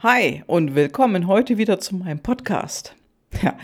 [0.00, 2.94] Hi und willkommen heute wieder zu meinem Podcast.
[3.42, 3.58] Ja,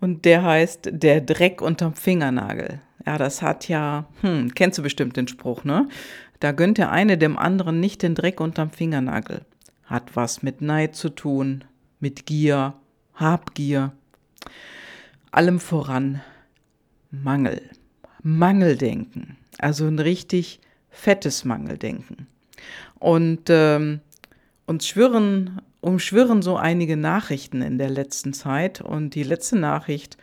[0.00, 2.82] und der heißt Der Dreck unterm Fingernagel.
[3.06, 5.88] Ja, das hat ja, hm, kennst du bestimmt den Spruch, ne?
[6.40, 9.46] Da gönnt der eine dem anderen nicht den Dreck unterm Fingernagel.
[9.86, 11.64] Hat was mit Neid zu tun,
[12.00, 12.74] mit Gier,
[13.14, 13.92] Habgier.
[15.30, 16.20] Allem voran
[17.10, 17.62] Mangel.
[18.22, 19.38] Mangeldenken.
[19.58, 22.26] Also ein richtig fettes Mangeldenken.
[22.98, 24.00] Und ähm,
[24.68, 28.80] uns schwirren umschwirren so einige Nachrichten in der letzten Zeit.
[28.80, 30.16] Und die letzte Nachricht,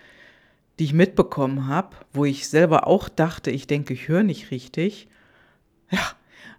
[0.80, 5.08] die ich mitbekommen habe, wo ich selber auch dachte, ich denke, ich höre nicht richtig,
[5.90, 6.02] ja,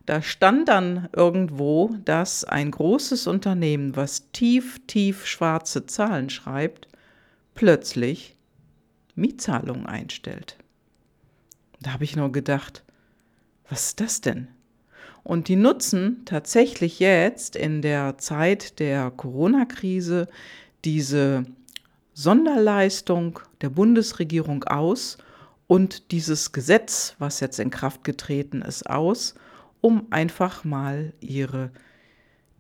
[0.07, 6.89] da stand dann irgendwo, dass ein großes Unternehmen, was tief, tief schwarze Zahlen schreibt,
[7.55, 8.37] plötzlich
[9.17, 10.59] Mietzahlungen einstellt.
[11.81, 12.85] Da habe ich nur gedacht,
[13.69, 14.49] was ist das denn?
[15.27, 20.29] Und die nutzen tatsächlich jetzt in der Zeit der Corona-Krise
[20.85, 21.43] diese
[22.15, 25.19] Sonderleistung der Bundesregierung aus
[25.67, 29.35] und dieses Gesetz, was jetzt in Kraft getreten ist, aus,
[29.81, 31.73] um einfach mal ihre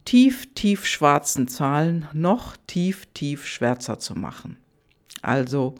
[0.04, 4.56] tief, tief schwarzen Zahlen noch tief, tief schwärzer zu machen.
[5.22, 5.76] Also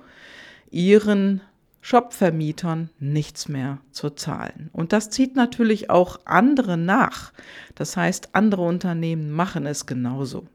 [0.70, 1.40] ihren
[1.86, 4.70] Shopvermietern nichts mehr zu zahlen.
[4.72, 7.32] Und das zieht natürlich auch andere nach.
[7.76, 10.48] Das heißt, andere Unternehmen machen es genauso.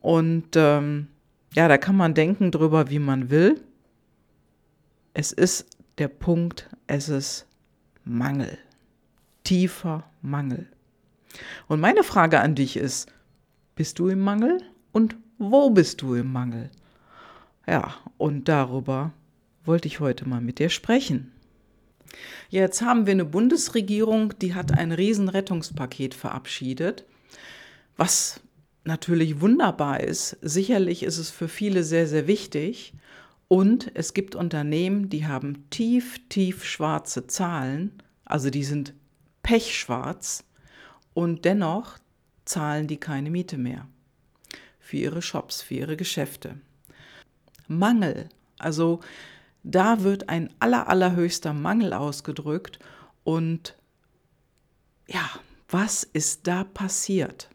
[0.00, 1.06] Und ähm,
[1.54, 3.60] ja, da kann man denken drüber, wie man will.
[5.14, 7.46] Es ist der Punkt, es ist
[8.04, 8.58] Mangel.
[9.44, 10.66] Tiefer Mangel.
[11.68, 13.08] Und meine Frage an dich ist,
[13.76, 14.58] bist du im Mangel
[14.90, 16.70] und wo bist du im Mangel?
[17.68, 19.12] Ja, und darüber
[19.66, 21.32] wollte ich heute mal mit dir sprechen.
[22.48, 27.04] Jetzt haben wir eine Bundesregierung, die hat ein Riesenrettungspaket verabschiedet,
[27.96, 28.40] was
[28.84, 30.38] natürlich wunderbar ist.
[30.42, 32.94] Sicherlich ist es für viele sehr, sehr wichtig.
[33.48, 37.92] Und es gibt Unternehmen, die haben tief, tief schwarze Zahlen,
[38.24, 38.92] also die sind
[39.42, 40.44] pechschwarz
[41.14, 41.98] und dennoch
[42.44, 43.86] zahlen die keine Miete mehr
[44.80, 46.56] für ihre Shops, für ihre Geschäfte.
[47.68, 48.28] Mangel,
[48.58, 49.00] also
[49.66, 52.78] da wird ein aller, allerhöchster Mangel ausgedrückt.
[53.24, 53.76] Und
[55.08, 55.28] ja,
[55.68, 57.50] was ist da passiert?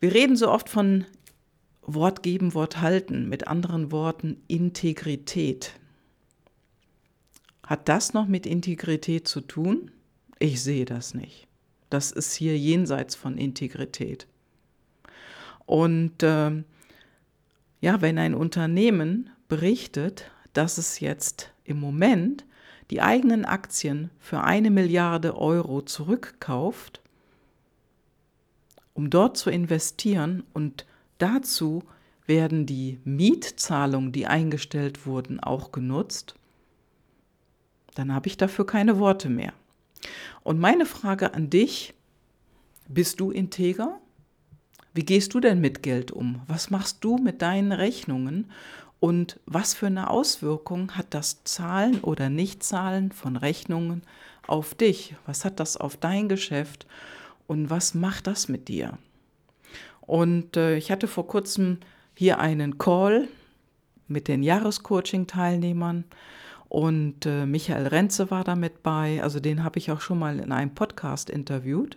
[0.00, 1.06] Wir reden so oft von
[1.82, 5.72] Wort geben, Wort halten, mit anderen Worten Integrität.
[7.62, 9.92] Hat das noch mit Integrität zu tun?
[10.40, 11.46] Ich sehe das nicht.
[11.88, 14.26] Das ist hier jenseits von Integrität.
[15.66, 16.64] Und äh,
[17.80, 22.44] ja, wenn ein Unternehmen berichtet, dass es jetzt im Moment
[22.90, 27.00] die eigenen Aktien für eine Milliarde Euro zurückkauft,
[28.94, 30.86] um dort zu investieren und
[31.18, 31.84] dazu
[32.26, 36.34] werden die Mietzahlungen, die eingestellt wurden, auch genutzt,
[37.94, 39.52] dann habe ich dafür keine Worte mehr.
[40.42, 41.94] Und meine Frage an dich,
[42.86, 43.98] bist du integer?
[44.94, 46.40] Wie gehst du denn mit Geld um?
[46.46, 48.50] Was machst du mit deinen Rechnungen?
[49.00, 54.02] Und was für eine Auswirkung hat das Zahlen oder Nichtzahlen von Rechnungen
[54.46, 55.14] auf dich?
[55.26, 56.86] Was hat das auf dein Geschäft?
[57.46, 58.98] Und was macht das mit dir?
[60.00, 61.78] Und äh, ich hatte vor kurzem
[62.14, 63.28] hier einen Call
[64.08, 66.04] mit den Jahrescoaching-Teilnehmern
[66.68, 69.22] und äh, Michael Renze war da mit bei.
[69.22, 71.96] Also den habe ich auch schon mal in einem Podcast interviewt.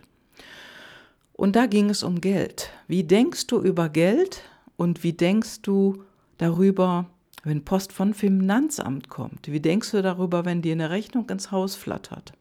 [1.32, 2.70] Und da ging es um Geld.
[2.86, 4.42] Wie denkst du über Geld
[4.76, 6.04] und wie denkst du
[6.42, 7.06] darüber,
[7.44, 9.50] wenn Post von Finanzamt kommt?
[9.50, 12.32] Wie denkst du darüber, wenn dir eine Rechnung ins Haus flattert?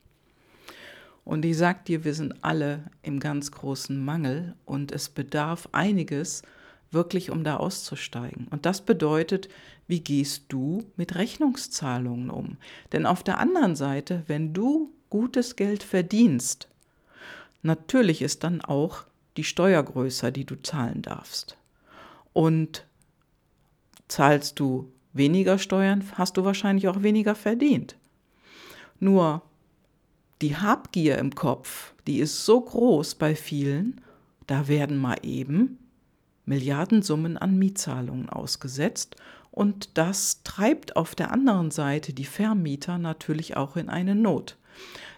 [1.23, 6.41] Und ich sag dir, wir sind alle im ganz großen Mangel und es bedarf einiges,
[6.89, 8.47] wirklich um da auszusteigen.
[8.49, 9.49] Und das bedeutet,
[9.87, 12.57] wie gehst du mit Rechnungszahlungen um?
[12.91, 16.67] Denn auf der anderen Seite, wenn du gutes Geld verdienst,
[17.61, 19.03] natürlich ist dann auch
[19.37, 21.55] die Steuer größer, die du zahlen darfst.
[22.33, 22.85] Und
[24.11, 27.95] Zahlst du weniger Steuern, hast du wahrscheinlich auch weniger verdient.
[28.99, 29.41] Nur
[30.41, 34.01] die Habgier im Kopf, die ist so groß bei vielen,
[34.47, 35.79] da werden mal eben
[36.43, 39.15] Milliardensummen an Mietzahlungen ausgesetzt
[39.49, 44.57] und das treibt auf der anderen Seite die Vermieter natürlich auch in eine Not.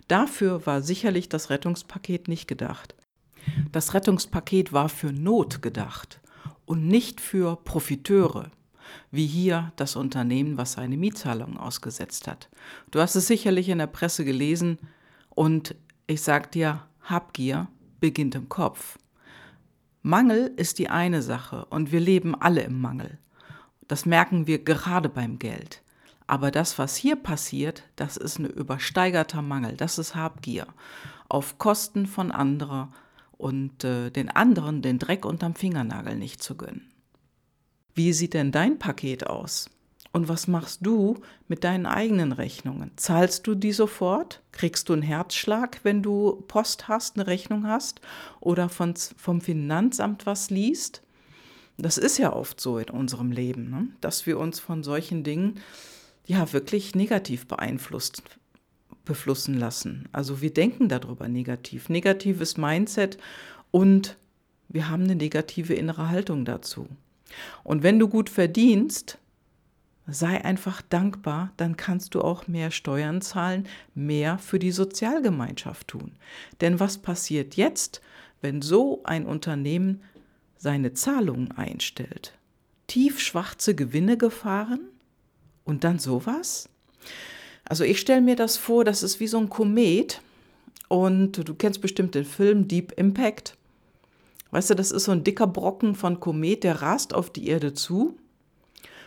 [0.07, 2.93] Dafür war sicherlich das Rettungspaket nicht gedacht.
[3.71, 6.19] Das Rettungspaket war für Not gedacht
[6.67, 8.51] und nicht für Profiteure
[9.11, 12.49] wie hier das Unternehmen, was seine Mietzahlungen ausgesetzt hat.
[12.91, 14.79] Du hast es sicherlich in der Presse gelesen
[15.29, 15.75] und
[16.07, 17.67] ich sag dir, Habgier
[17.99, 18.97] beginnt im Kopf.
[20.01, 23.17] Mangel ist die eine Sache und wir leben alle im Mangel.
[23.87, 25.81] Das merken wir gerade beim Geld.
[26.27, 30.67] Aber das, was hier passiert, das ist ein übersteigerter Mangel, das ist Habgier
[31.33, 32.91] auf Kosten von anderer
[33.37, 36.92] und äh, den anderen den Dreck unterm Fingernagel nicht zu gönnen.
[37.93, 39.69] Wie sieht denn dein Paket aus?
[40.11, 41.15] Und was machst du
[41.47, 42.91] mit deinen eigenen Rechnungen?
[42.97, 44.41] Zahlst du die sofort?
[44.51, 47.99] Kriegst du einen Herzschlag, wenn du Post hast, eine Rechnung hast
[48.39, 51.01] oder von, vom Finanzamt was liest?
[51.77, 53.87] Das ist ja oft so in unserem Leben, ne?
[54.01, 55.59] dass wir uns von solchen Dingen
[56.25, 58.21] ja wirklich negativ beeinflusst
[59.05, 60.07] beflussen lassen.
[60.11, 61.89] Also wir denken darüber negativ.
[61.89, 63.17] Negatives Mindset
[63.71, 64.17] und
[64.69, 66.87] wir haben eine negative innere Haltung dazu.
[67.63, 69.17] Und wenn du gut verdienst,
[70.07, 76.13] sei einfach dankbar, dann kannst du auch mehr Steuern zahlen, mehr für die Sozialgemeinschaft tun.
[76.61, 78.01] Denn was passiert jetzt,
[78.41, 80.01] wenn so ein Unternehmen
[80.57, 82.33] seine Zahlungen einstellt?
[82.87, 84.81] Tief schwarze Gewinne gefahren
[85.63, 86.69] und dann sowas?
[87.65, 90.21] Also ich stelle mir das vor, das ist wie so ein Komet
[90.89, 93.55] und du kennst bestimmt den Film Deep Impact.
[94.53, 97.73] Weißt du, das ist so ein dicker Brocken von Komet, der rast auf die Erde
[97.73, 98.15] zu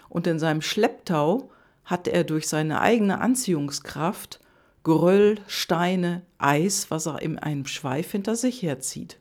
[0.09, 1.53] und in seinem Schlepptau
[1.85, 4.41] hat er durch seine eigene Anziehungskraft
[4.83, 9.21] Geröll, Steine, Eis, was er in einem Schweif hinter sich herzieht.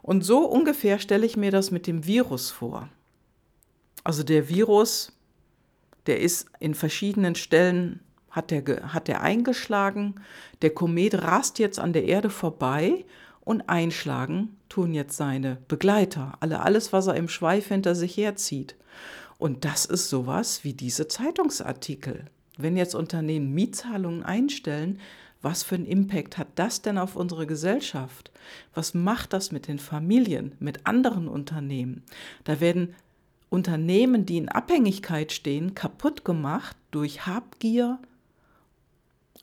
[0.00, 2.88] Und so ungefähr stelle ich mir das mit dem Virus vor.
[4.04, 5.12] Also der Virus,
[6.06, 7.98] der ist in verschiedenen Stellen,
[8.30, 10.20] hat der, hat der eingeschlagen,
[10.62, 13.04] der Komet rast jetzt an der Erde vorbei
[13.44, 18.76] und einschlagen tun jetzt seine Begleiter, alle alles, was er im Schweif hinter sich herzieht.
[19.38, 22.26] Und das ist sowas wie diese Zeitungsartikel.
[22.56, 25.00] Wenn jetzt Unternehmen Mietzahlungen einstellen,
[25.42, 28.30] was für einen Impact hat das denn auf unsere Gesellschaft?
[28.74, 32.04] Was macht das mit den Familien, mit anderen Unternehmen?
[32.44, 32.94] Da werden
[33.50, 37.98] Unternehmen, die in Abhängigkeit stehen, kaputt gemacht durch Habgier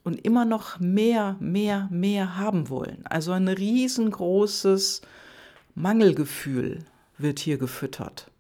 [0.04, 3.06] und immer noch mehr, mehr, mehr haben wollen.
[3.06, 5.02] Also ein riesengroßes
[5.76, 6.80] Mangelgefühl
[7.18, 8.32] wird hier gefüttert.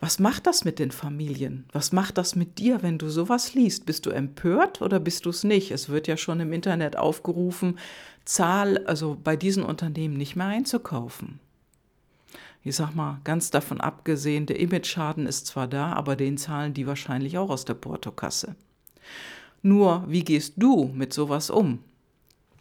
[0.00, 1.64] Was macht das mit den Familien?
[1.72, 3.86] Was macht das mit dir, wenn du sowas liest?
[3.86, 5.70] Bist du empört oder bist du es nicht?
[5.70, 7.78] Es wird ja schon im Internet aufgerufen,
[8.26, 11.40] Zahl, also bei diesen Unternehmen nicht mehr einzukaufen.
[12.62, 16.86] Ich sag mal, ganz davon abgesehen, der Image-Schaden ist zwar da, aber den zahlen die
[16.86, 18.56] wahrscheinlich auch aus der Portokasse.
[19.64, 21.78] Nur, wie gehst du mit sowas um?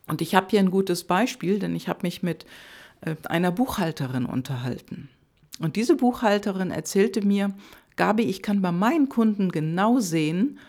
[0.08, 2.46] Und ich habe hier ein gutes Beispiel, denn ich habe mich mit
[3.02, 5.10] äh, einer Buchhalterin unterhalten.
[5.60, 7.54] Und diese Buchhalterin erzählte mir,
[7.98, 10.60] Gabi, ich kann bei meinen Kunden genau sehen,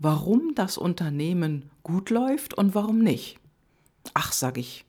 [0.00, 3.38] warum das Unternehmen gut läuft und warum nicht.
[4.12, 4.84] Ach, sag ich,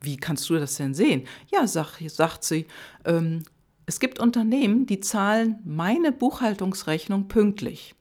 [0.00, 1.26] wie kannst du das denn sehen?
[1.52, 2.64] Ja, sag, sagt sie,
[3.04, 3.42] ähm,
[3.84, 7.94] es gibt Unternehmen, die zahlen meine Buchhaltungsrechnung pünktlich.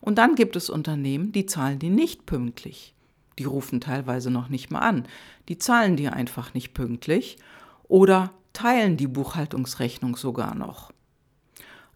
[0.00, 2.94] Und dann gibt es Unternehmen, die zahlen die nicht pünktlich.
[3.38, 5.06] Die rufen teilweise noch nicht mal an.
[5.48, 7.38] Die zahlen die einfach nicht pünktlich.
[7.84, 10.92] Oder teilen die Buchhaltungsrechnung sogar noch.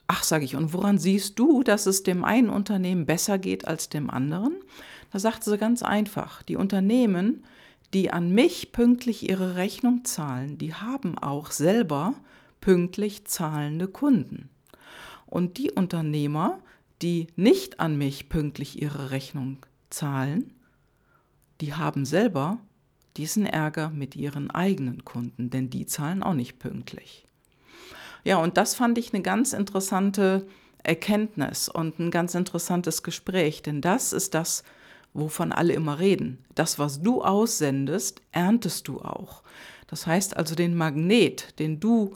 [0.06, 3.88] Ach, sage ich, und woran siehst du, dass es dem einen Unternehmen besser geht als
[3.88, 4.54] dem anderen?
[5.10, 7.44] Da sagt sie ganz einfach, die Unternehmen,
[7.94, 12.14] die an mich pünktlich ihre Rechnung zahlen, die haben auch selber
[12.60, 14.48] pünktlich zahlende Kunden.
[15.26, 16.60] Und die Unternehmer,
[17.02, 19.58] die nicht an mich pünktlich ihre Rechnung
[19.90, 20.54] zahlen,
[21.60, 22.58] die haben selber
[23.16, 27.26] diesen Ärger mit ihren eigenen Kunden, denn die zahlen auch nicht pünktlich.
[28.24, 30.46] Ja, und das fand ich eine ganz interessante
[30.82, 34.62] Erkenntnis und ein ganz interessantes Gespräch, denn das ist das,
[35.12, 36.38] wovon alle immer reden.
[36.54, 39.42] Das, was du aussendest, erntest du auch.
[39.86, 42.14] Das heißt also, den Magnet, den du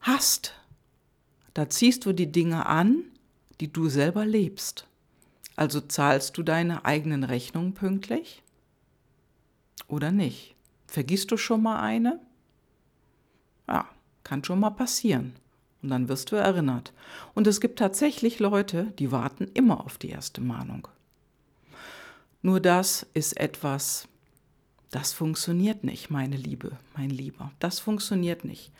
[0.00, 0.54] hast,
[1.54, 3.04] da ziehst du die Dinge an,
[3.60, 4.86] die du selber lebst.
[5.56, 8.42] Also zahlst du deine eigenen Rechnungen pünktlich?
[9.88, 10.54] oder nicht?
[10.86, 12.20] Vergisst du schon mal eine?
[13.66, 13.88] Ja,
[14.22, 15.34] kann schon mal passieren.
[15.82, 16.92] Und dann wirst du erinnert.
[17.34, 20.88] Und es gibt tatsächlich Leute, die warten immer auf die erste Mahnung.
[22.42, 24.08] Nur das ist etwas,
[24.90, 27.52] das funktioniert nicht, meine Liebe, mein Lieber.
[27.58, 28.72] Das funktioniert nicht.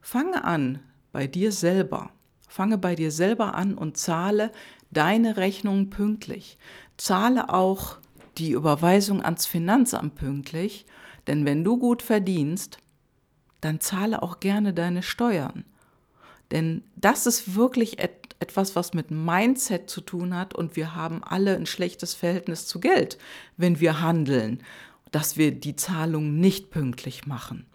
[0.00, 0.78] Fange an
[1.12, 2.10] bei dir selber.
[2.56, 4.50] Fange bei dir selber an und zahle
[4.90, 6.56] deine Rechnungen pünktlich.
[6.96, 7.98] Zahle auch
[8.38, 10.86] die Überweisung ans Finanzamt pünktlich,
[11.26, 12.78] denn wenn du gut verdienst,
[13.60, 15.66] dann zahle auch gerne deine Steuern.
[16.50, 21.22] Denn das ist wirklich et etwas, was mit Mindset zu tun hat und wir haben
[21.22, 23.18] alle ein schlechtes Verhältnis zu Geld,
[23.58, 24.62] wenn wir handeln,
[25.10, 27.66] dass wir die Zahlung nicht pünktlich machen.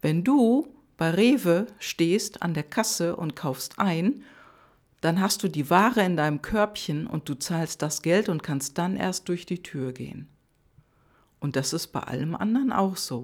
[0.00, 0.68] Wenn du
[1.00, 4.22] bei Rewe stehst an der Kasse und kaufst ein,
[5.00, 8.76] dann hast du die Ware in deinem Körbchen und du zahlst das Geld und kannst
[8.76, 10.28] dann erst durch die Tür gehen.
[11.38, 13.22] Und das ist bei allem anderen auch so.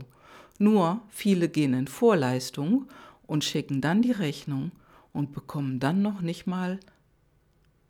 [0.59, 2.89] Nur viele gehen in Vorleistung
[3.27, 4.73] und schicken dann die Rechnung
[5.13, 6.81] und bekommen dann noch nicht mal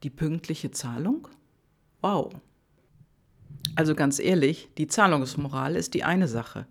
[0.03, 1.29] die pünktliche Zahlung?
[2.01, 2.33] Wow.
[3.77, 6.67] Also ganz ehrlich, die Zahlungsmoral ist die eine Sache.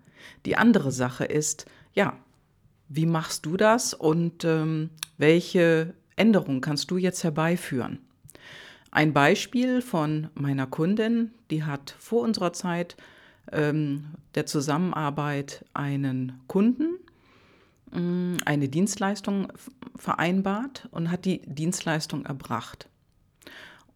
[0.46, 2.18] Die andere Sache ist, ja,
[2.88, 8.00] wie machst du das und ähm, welche Änderungen kannst du jetzt herbeiführen?
[8.92, 12.96] Ein Beispiel von meiner Kundin, die hat vor unserer Zeit
[13.52, 17.00] ähm, der Zusammenarbeit einen Kunden,
[17.92, 19.52] äh, eine Dienstleistung
[19.96, 22.88] vereinbart und hat die Dienstleistung erbracht.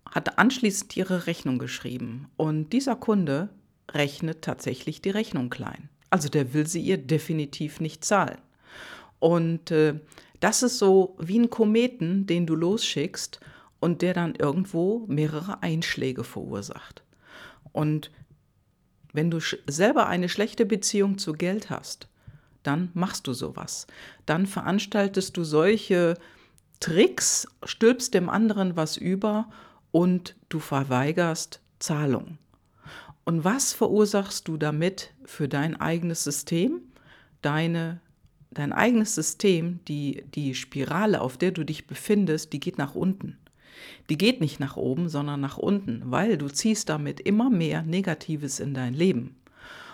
[0.10, 3.50] Hat anschließend ihre Rechnung geschrieben und dieser Kunde
[3.92, 5.90] rechnet tatsächlich die Rechnung klein.
[6.10, 8.40] Also der will sie ihr definitiv nicht zahlen.
[9.20, 10.00] Und äh,
[10.40, 13.40] das ist so wie ein Kometen, den du losschickst
[13.80, 17.04] und der dann irgendwo mehrere Einschläge verursacht.
[17.72, 18.12] Und
[19.14, 22.08] wenn du selber eine schlechte Beziehung zu Geld hast,
[22.64, 23.88] dann machst du sowas.
[24.26, 26.16] Dann veranstaltest du solche
[26.80, 29.50] Tricks, stülpst dem anderen was über
[29.92, 32.38] und du verweigerst Zahlung.
[33.26, 36.82] Und was verursachst du damit für dein eigenes System?
[37.42, 38.02] Deine,
[38.52, 43.38] dein eigenes System, die, die Spirale, auf der du dich befindest, die geht nach unten.
[44.10, 48.60] Die geht nicht nach oben, sondern nach unten, weil du ziehst damit immer mehr Negatives
[48.60, 49.36] in dein Leben.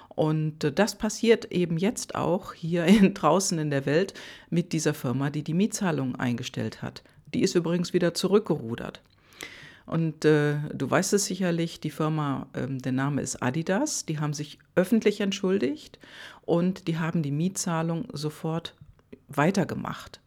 [0.09, 4.13] Und äh, das passiert eben jetzt auch hier in, draußen in der Welt
[4.49, 7.03] mit dieser Firma, die die Mietzahlung eingestellt hat.
[7.33, 9.01] Die ist übrigens wieder zurückgerudert.
[9.85, 14.33] Und äh, du weißt es sicherlich, die Firma, äh, der Name ist Adidas, die haben
[14.33, 15.99] sich öffentlich entschuldigt
[16.41, 18.75] und die haben die Mietzahlung sofort
[19.27, 20.21] weitergemacht.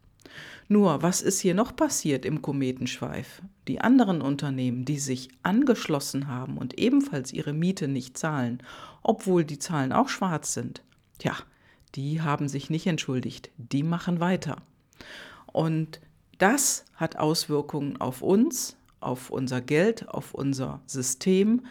[0.68, 3.42] Nur, was ist hier noch passiert im Kometenschweif?
[3.68, 8.62] Die anderen Unternehmen, die sich angeschlossen haben und ebenfalls ihre Miete nicht zahlen,
[9.02, 10.82] obwohl die Zahlen auch schwarz sind,
[11.18, 11.34] tja,
[11.94, 14.56] die haben sich nicht entschuldigt, die machen weiter.
[15.46, 16.00] Und
[16.36, 21.66] das hat Auswirkungen auf uns, auf unser Geld, auf unser System,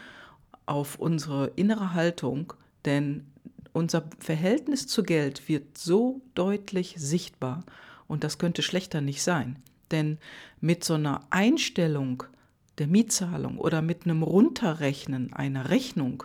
[0.66, 2.54] auf unsere innere Haltung,
[2.86, 3.26] denn
[3.74, 7.64] unser Verhältnis zu Geld wird so deutlich sichtbar,
[8.08, 9.58] und das könnte schlechter nicht sein.
[9.92, 10.18] Denn
[10.62, 12.24] mit so einer Einstellung
[12.78, 16.24] der Mietzahlung oder mit einem Runterrechnen einer Rechnung,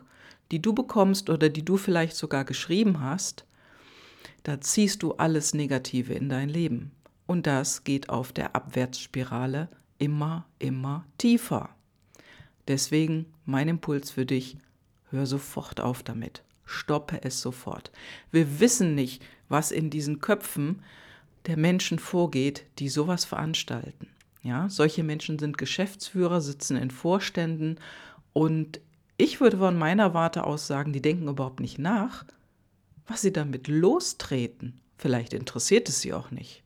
[0.50, 3.44] die du bekommst oder die du vielleicht sogar geschrieben hast,
[4.42, 6.90] da ziehst du alles Negative in dein Leben.
[7.26, 9.68] Und das geht auf der Abwärtsspirale
[10.02, 11.70] immer, immer tiefer.
[12.66, 14.56] Deswegen mein Impuls für dich,
[15.10, 16.42] hör sofort auf damit.
[16.64, 17.92] Stoppe es sofort.
[18.32, 20.82] Wir wissen nicht, was in diesen Köpfen
[21.46, 24.08] der Menschen vorgeht, die sowas veranstalten.
[24.42, 27.78] Ja, solche Menschen sind Geschäftsführer, sitzen in Vorständen
[28.32, 28.80] und
[29.18, 32.24] ich würde von meiner Warte aus sagen, die denken überhaupt nicht nach,
[33.06, 34.80] was sie damit lostreten.
[34.96, 36.64] Vielleicht interessiert es sie auch nicht.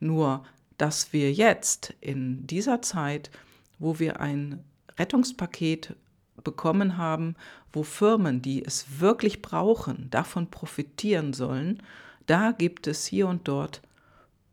[0.00, 0.44] Nur,
[0.80, 3.30] dass wir jetzt in dieser Zeit,
[3.78, 4.64] wo wir ein
[4.98, 5.94] Rettungspaket
[6.42, 7.36] bekommen haben,
[7.70, 11.82] wo Firmen, die es wirklich brauchen, davon profitieren sollen,
[12.24, 13.82] da gibt es hier und dort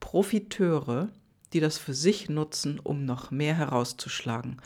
[0.02, 1.08] Profiteure,
[1.54, 4.62] die das für sich nutzen, um noch mehr herauszuschlagen.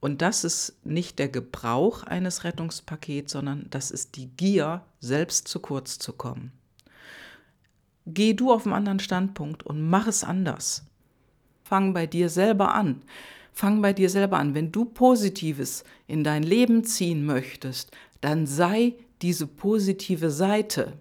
[0.00, 5.60] Und das ist nicht der Gebrauch eines Rettungspakets, sondern das ist die Gier, selbst zu
[5.60, 6.52] kurz zu kommen.
[8.06, 10.86] Geh du auf einen anderen Standpunkt und mach es anders.
[11.64, 13.02] Fang bei dir selber an.
[13.52, 14.54] Fang bei dir selber an.
[14.54, 17.90] Wenn du Positives in dein Leben ziehen möchtest,
[18.20, 20.94] dann sei diese positive Seite.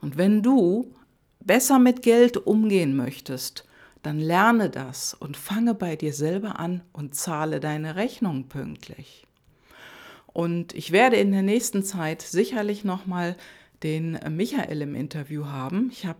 [0.00, 0.94] Und wenn du
[1.40, 3.64] besser mit Geld umgehen möchtest,
[4.02, 9.26] dann lerne das und fange bei dir selber an und zahle deine Rechnung pünktlich.
[10.32, 13.36] Und ich werde in der nächsten Zeit sicherlich noch mal
[13.82, 15.90] den Michael im Interview haben.
[15.92, 16.18] Ich habe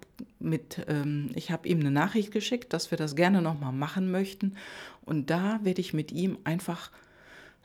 [0.87, 4.57] ähm, ich habe ihm eine Nachricht geschickt, dass wir das gerne noch mal machen möchten.
[5.05, 6.91] Und da werde ich mit ihm einfach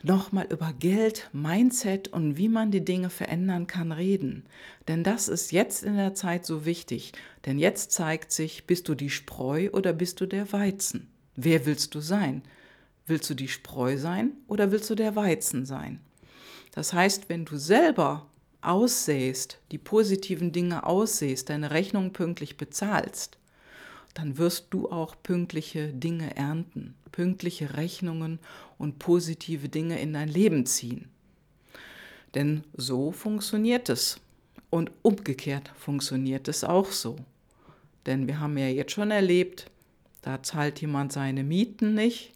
[0.02, 4.44] nochmal über Geld, Mindset und wie man die Dinge verändern kann reden.
[4.86, 7.12] Denn das ist jetzt in der Zeit so wichtig.
[7.46, 11.08] Denn jetzt zeigt sich, bist du die Spreu oder bist du der Weizen?
[11.36, 12.42] Wer willst du sein?
[13.06, 16.00] Willst du die Spreu sein oder willst du der Weizen sein?
[16.72, 18.26] Das heißt, wenn du selber
[18.66, 23.38] aussähst, die positiven Dinge aussähst, deine Rechnung pünktlich bezahlst,
[24.14, 28.38] dann wirst du auch pünktliche Dinge ernten, pünktliche Rechnungen
[28.78, 31.08] und positive Dinge in dein Leben ziehen.
[32.34, 34.20] Denn so funktioniert es.
[34.70, 37.16] Und umgekehrt funktioniert es auch so.
[38.06, 39.70] Denn wir haben ja jetzt schon erlebt,
[40.22, 42.32] da zahlt jemand seine Mieten nicht.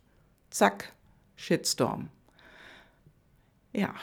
[0.50, 0.92] Zack,
[1.36, 2.10] Shitstorm.
[3.72, 3.94] Ja.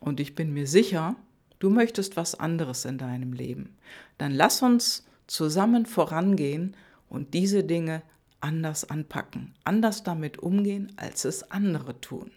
[0.00, 1.16] Und ich bin mir sicher,
[1.58, 3.76] du möchtest was anderes in deinem Leben.
[4.18, 6.74] Dann lass uns zusammen vorangehen
[7.08, 8.02] und diese Dinge
[8.40, 12.30] anders anpacken, anders damit umgehen, als es andere tun.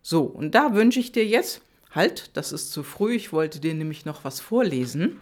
[0.00, 1.62] So, und da wünsche ich dir jetzt
[1.94, 5.20] Halt, das ist zu früh, ich wollte dir nämlich noch was vorlesen.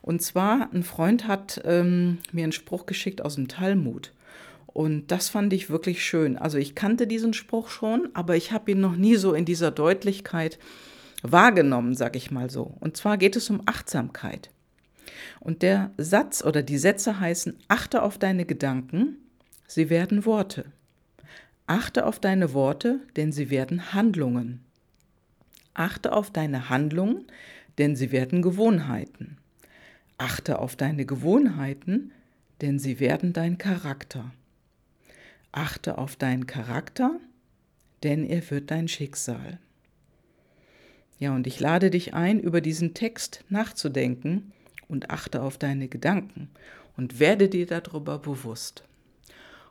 [0.00, 4.12] Und zwar, ein Freund hat ähm, mir einen Spruch geschickt aus dem Talmud.
[4.72, 6.36] Und das fand ich wirklich schön.
[6.38, 9.70] Also ich kannte diesen Spruch schon, aber ich habe ihn noch nie so in dieser
[9.70, 10.58] Deutlichkeit
[11.22, 12.76] wahrgenommen, sag ich mal so.
[12.80, 14.50] Und zwar geht es um Achtsamkeit.
[15.40, 19.16] Und der Satz oder die Sätze heißen, achte auf deine Gedanken,
[19.66, 20.66] sie werden Worte.
[21.66, 24.64] Achte auf deine Worte, denn sie werden Handlungen.
[25.74, 27.26] Achte auf deine Handlungen,
[27.78, 29.38] denn sie werden Gewohnheiten.
[30.18, 32.12] Achte auf deine Gewohnheiten,
[32.60, 34.32] denn sie werden dein Charakter.
[35.52, 37.18] Achte auf deinen Charakter,
[38.02, 39.58] denn er wird dein Schicksal.
[41.18, 44.52] Ja, und ich lade dich ein, über diesen Text nachzudenken
[44.88, 46.50] und achte auf deine Gedanken
[46.96, 48.84] und werde dir darüber bewusst.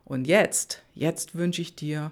[0.06, 2.12] Und jetzt, jetzt wünsche ich dir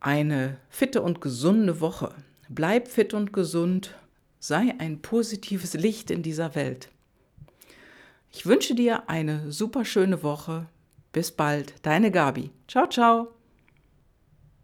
[0.00, 2.14] eine fitte und gesunde Woche.
[2.48, 3.94] Bleib fit und gesund,
[4.38, 6.88] sei ein positives Licht in dieser Welt.
[8.32, 10.66] Ich wünsche dir eine super schöne Woche.
[11.12, 12.50] Bis bald, deine Gabi.
[12.66, 13.37] Ciao, ciao.